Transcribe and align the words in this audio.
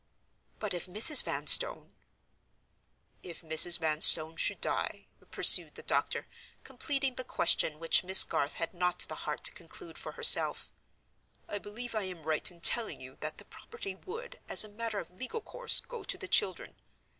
"But 0.57 0.73
if 0.73 0.87
Mrs. 0.87 1.23
Vanstone—" 1.23 1.93
"If 3.21 3.43
Mrs. 3.43 3.77
Vanstone 3.77 4.35
should 4.35 4.59
die," 4.59 5.05
pursued 5.29 5.75
the 5.75 5.83
doctor, 5.83 6.25
completing 6.63 7.13
the 7.13 7.23
question 7.23 7.77
which 7.77 8.03
Miss 8.03 8.23
Garth 8.23 8.55
had 8.55 8.73
not 8.73 9.01
the 9.07 9.13
heart 9.29 9.43
to 9.43 9.51
conclude 9.51 9.99
for 9.99 10.13
herself, 10.13 10.71
"I 11.47 11.59
believe 11.59 11.93
I 11.93 12.05
am 12.05 12.23
right 12.23 12.49
in 12.49 12.61
telling 12.61 12.99
you 12.99 13.17
that 13.19 13.37
the 13.37 13.45
property 13.45 13.93
would, 13.93 14.39
as 14.49 14.63
a 14.63 14.69
matter 14.69 14.97
of 14.97 15.11
legal 15.11 15.39
course, 15.39 15.79
go 15.81 16.03
to 16.05 16.17
the 16.17 16.27
children. 16.27 16.73